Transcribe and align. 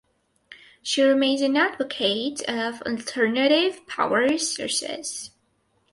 She 0.81 1.03
remains 1.03 1.41
an 1.41 1.55
advocate 1.55 2.41
of 2.49 2.81
alternative 2.81 3.85
power 3.85 4.35
sources. 4.39 5.29